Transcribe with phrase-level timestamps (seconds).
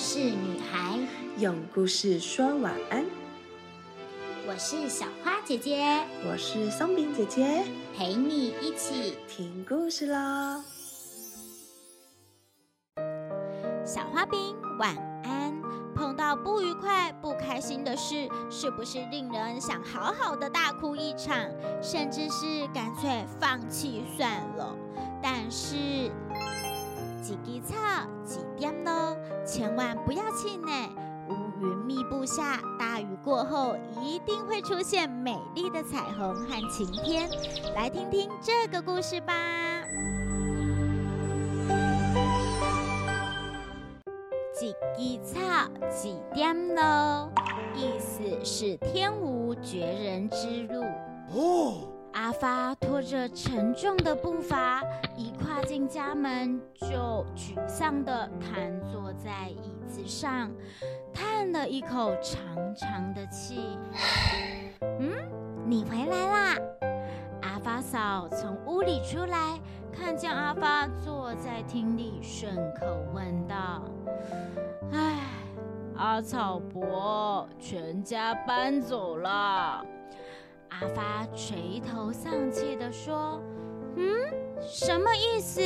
[0.00, 0.98] 事女孩，
[1.36, 3.04] 用故事说晚安。
[4.48, 5.84] 我是小花姐姐，
[6.26, 7.62] 我是松饼姐姐，
[7.94, 10.62] 陪你一起听故事喽。
[13.84, 15.60] 小花饼晚安。
[15.94, 21.36] 碰到不愉快、不开心的事，是不是令人想好好的大哭一场，
[21.82, 24.74] 甚至是干脆放弃算了？
[25.22, 25.76] 但是，
[27.20, 27.76] 几枝草
[28.24, 29.14] 几点呢？
[29.50, 30.88] 千万不要气馁。
[31.28, 37.28] 乌云密布下，大雨过后，一定会出现美丽的彩虹和晴天。
[37.74, 39.34] 来听听这个故事吧。
[44.54, 45.40] 几枝草
[45.90, 47.28] 几点喽？
[47.74, 50.84] 意思是天无绝人之路。
[51.34, 51.88] 哦。
[52.12, 54.82] 阿发拖着沉重的步伐，
[55.70, 60.50] 进家门就沮丧地瘫坐在椅子上，
[61.14, 63.78] 叹了一口长长的气。
[64.80, 65.12] 嗯，
[65.64, 66.56] 你回来啦！
[67.42, 69.60] 阿发嫂从屋里出来，
[69.92, 73.84] 看见阿发坐在厅里，顺口问道
[74.90, 75.20] ：“唉，
[75.94, 79.86] 阿草伯，全家搬走了。”
[80.70, 83.40] 阿发垂头丧气地说
[83.94, 84.10] ：“嗯，
[84.62, 85.60] 什么意思？”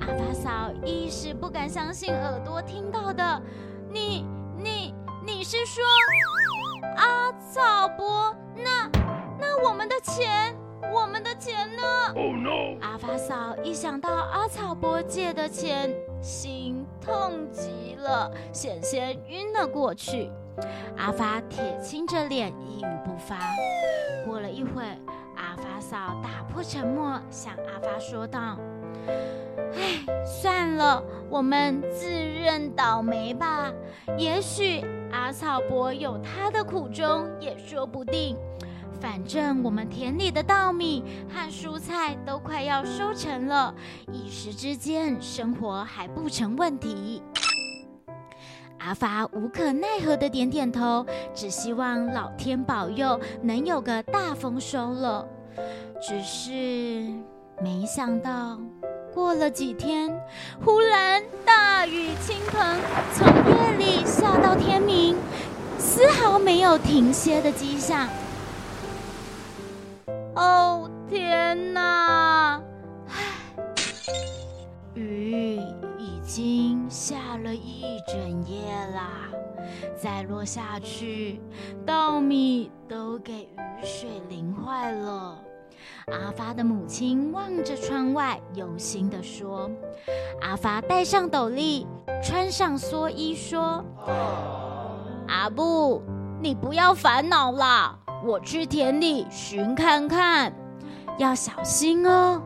[0.00, 3.42] 阿发嫂一时不敢相信耳朵听到的。
[3.90, 5.84] 你、你、你是说
[6.96, 8.34] 阿草伯？
[8.54, 8.90] 那、
[9.38, 10.56] 那我们的钱，
[10.92, 11.82] 我们的钱呢
[12.14, 12.78] ？Oh no！
[12.80, 20.30] 阿发嫂一想到阿草伯借的钱，心痛极了，险些晕了过去。
[20.96, 23.38] 阿发铁青着脸，一语不发。
[24.24, 24.82] 过了一会，
[25.76, 28.56] 阿嫂打破沉默，向阿发说道
[29.76, 33.70] ：“哎，算了，我们自认倒霉吧。
[34.16, 34.82] 也许
[35.12, 38.38] 阿草伯有他的苦衷，也说不定。
[38.98, 43.74] 反正我们田里的稻米和蔬菜都快要收成了，
[44.10, 47.22] 一时之间生活还不成问题。”
[48.80, 51.04] 阿发无可奈何的点点头，
[51.34, 55.28] 只希望老天保佑能有个大丰收了。
[56.00, 56.50] 只是
[57.62, 58.58] 没想到，
[59.14, 60.10] 过了几天，
[60.64, 62.78] 忽然大雨倾盆，
[63.12, 65.16] 从夜里下到天明，
[65.78, 68.08] 丝毫没有停歇的迹象。
[70.34, 72.60] 哦天哪！
[74.94, 75.60] 雨
[75.98, 79.28] 已经下了一整夜啦，
[79.96, 81.38] 再落下去，
[81.84, 85.38] 稻米都给雨水淋坏了。
[86.06, 89.70] 阿发的母亲望着窗外，忧心地说
[90.42, 91.86] ：“阿发戴上斗笠，
[92.22, 93.84] 穿上蓑衣，说
[95.28, 96.02] ：‘阿布，
[96.40, 100.52] 你不要烦恼啦，我去田里寻看看，
[101.18, 102.42] 要小心哦。’”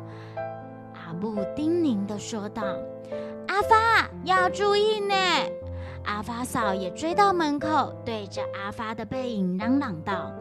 [0.94, 2.62] 阿布叮咛的说道
[3.48, 5.14] ：“阿发要注意呢。”
[6.04, 10.32] 阿发嫂也追到门口，对着阿发的背影嚷嚷道：“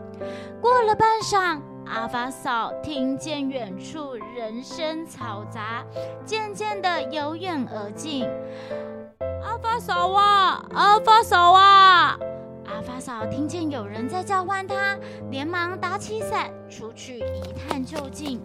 [0.62, 5.84] 过了半晌，阿发嫂听见远处人声嘈杂，
[6.26, 8.28] 渐渐的由远而近。
[9.44, 12.18] 阿发嫂啊，阿发嫂啊！
[12.66, 14.98] 阿发嫂听见有人在叫唤她，
[15.32, 18.42] 连忙打起伞出去一探究竟。”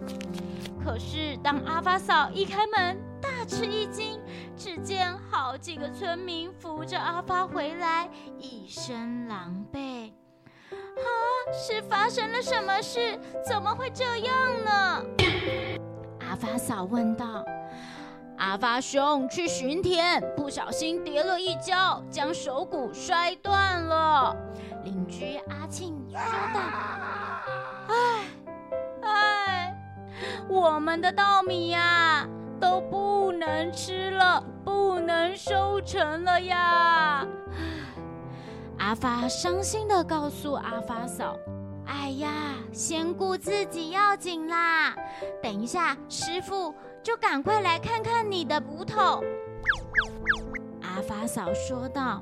[0.83, 4.19] 可是，当阿发嫂一开门，大吃一惊，
[4.55, 8.07] 只见好几个村民扶着阿发回来，
[8.37, 9.94] 一身狼狈。
[11.45, 13.19] 啊，是发生了什么事？
[13.47, 15.05] 怎么会这样呢？
[16.19, 17.45] 阿发嫂问道。
[18.37, 24.35] 阿发兄去巡田，不小心跌了一跤，将手骨摔断了。
[24.83, 26.19] 邻居阿庆说
[26.53, 26.59] 道。
[29.03, 29.73] 唉。
[30.47, 32.27] 我们的稻米呀
[32.59, 37.25] 都不能吃了，不能收成了呀！
[38.85, 41.35] 阿发伤心的告诉阿发嫂
[41.89, 44.95] ：“哎呀，先顾自己要紧啦！
[45.41, 46.71] 等一下，师傅
[47.01, 49.23] 就赶快来看看你的骨头。”
[50.85, 52.21] 阿发嫂说道。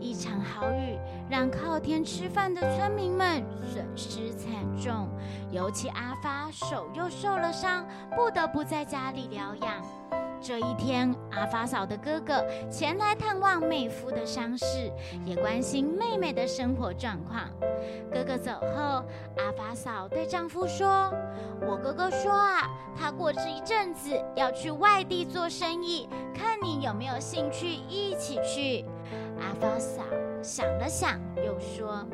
[0.00, 0.98] 一场好雨
[1.28, 4.50] 让靠天吃饭的村民们损失惨
[4.82, 5.06] 重，
[5.50, 7.86] 尤其阿发手又受了伤，
[8.16, 9.74] 不得不在家里疗养。
[10.42, 14.90] 这一天，阿发嫂的哥哥前来探望妹夫的伤势，
[15.24, 17.42] 也关心妹妹的生活状况。
[18.12, 19.04] 哥哥走后，
[19.36, 21.12] 阿发嫂对丈夫说
[21.68, 28.84] ：“我哥哥说啊，他过这一阵子要去外地做生意，看你有没有兴趣一起去。”
[29.40, 30.02] 阿发嫂
[30.42, 32.04] 想了想，又说：“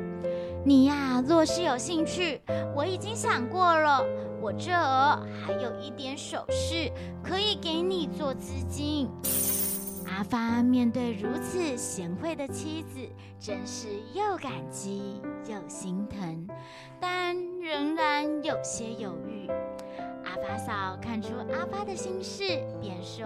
[0.65, 2.41] 你呀，若是有兴趣，
[2.75, 4.05] 我已经想过了，
[4.41, 6.91] 我这儿还有一点首饰
[7.23, 9.09] 可以给你做资金。”
[10.09, 12.99] 阿发面对如此贤惠的妻子，
[13.39, 16.47] 真是又感激又心疼，
[16.99, 19.47] 但仍然有些犹豫。
[20.23, 22.43] 阿发嫂看出阿发的心事，
[22.81, 23.25] 便说：“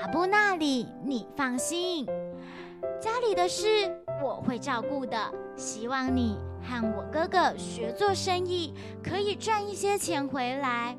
[0.00, 2.06] 阿布那里，你放心，
[3.00, 5.16] 家里的事我会照顾的。
[5.56, 10.96] 希望你和我哥哥学做生意，可以赚一些钱回来。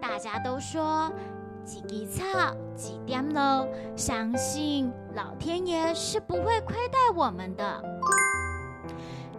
[0.00, 1.12] 大家都说。”
[1.64, 3.68] 几滴草，几点喽？
[3.94, 7.84] 相信老天爷是不会亏待我们的。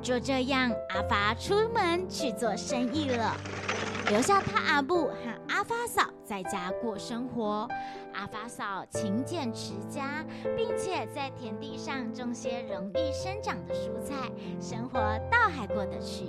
[0.02, 3.36] 就这样，阿发出门去做生意了，
[4.10, 7.68] 留下他阿布和阿发嫂在家过生活。
[8.14, 10.24] 阿发嫂勤俭持家，
[10.56, 14.16] 并且在田地上种些容易生长的蔬菜，
[14.62, 15.00] 生活
[15.32, 16.26] 倒还过得去。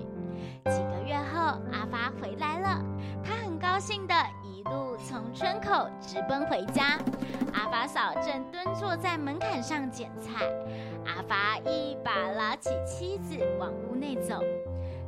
[0.64, 2.82] 几个月后，阿发回来了，
[3.22, 4.54] 他很高兴的一。
[4.70, 6.98] 路从村口直奔回家，
[7.52, 10.42] 阿发嫂正蹲坐在门槛上捡菜。
[11.04, 14.42] 阿发一把拉起妻子往屋内走，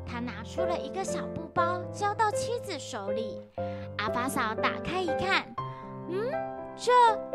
[0.06, 3.42] 他拿出了一个小布包交到妻子手里。
[3.98, 5.44] 阿发嫂打开一看，
[6.08, 6.30] 嗯，
[6.76, 6.92] 这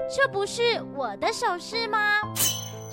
[0.10, 0.62] 这不是
[0.96, 2.00] 我的首饰吗？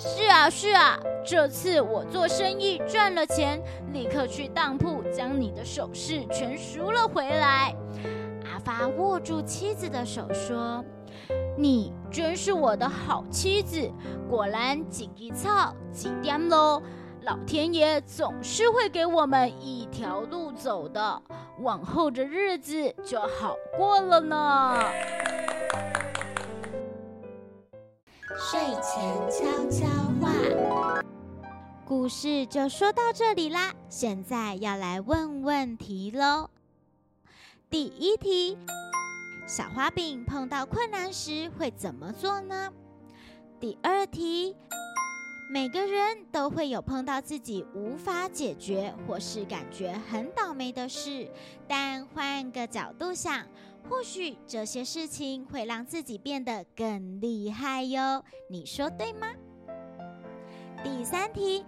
[0.00, 7.75] 是啊是啊，这次我做生意赚了钱，立刻去当铺将你的首饰全赎了回来。
[8.44, 10.84] 阿发握住妻子的手说
[11.58, 13.90] ：“你真是我的好妻子，
[14.28, 16.80] 果然几滴草几点喽。
[17.28, 21.22] 老天爷总是会给我们一条路走的，
[21.58, 24.82] 往后的日子就好过了呢。”
[28.34, 29.84] 睡前悄悄
[30.19, 30.32] 话，
[31.84, 33.75] 故事就说到这里啦。
[33.90, 36.48] 现在要来问问题喽。
[37.69, 38.56] 第一题：
[39.46, 42.72] 小花饼碰到困难时会怎么做呢？
[43.60, 44.56] 第二题：
[45.50, 51.27] 每个人都会有碰到自己无法解决或是感觉很倒霉的事，
[51.67, 53.47] 但换个角度想，
[53.89, 58.23] 或许这些事情会让自己变得更厉害哟。
[58.50, 59.29] 你说对吗？
[60.85, 61.65] 第三题：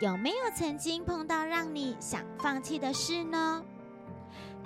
[0.00, 3.64] 有没有曾经碰到让你想放弃的事呢？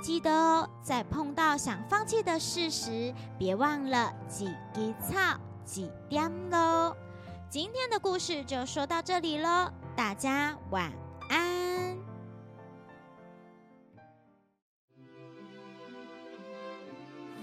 [0.02, 6.94] 记得哦，在碰到想放弃的事时，别忘了几滴草几点喽。
[7.50, 10.92] 今天的故事就说到这里喽，大家晚
[11.28, 11.98] 安。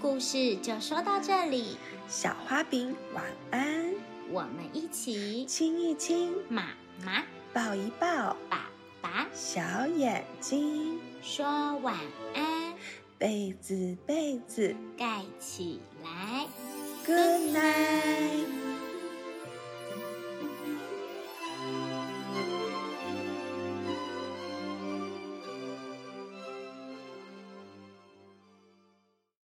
[0.00, 1.76] 故事就说到这里，
[2.08, 3.92] 小花饼晚安。
[4.30, 6.70] 我们一起亲一亲妈
[7.04, 7.22] 妈，
[7.52, 8.70] 抱一抱爸
[9.02, 11.44] 爸，小眼睛说
[11.82, 11.94] 晚
[12.34, 12.74] 安，
[13.18, 16.46] 被子被子盖起来
[17.04, 18.77] ，Good night。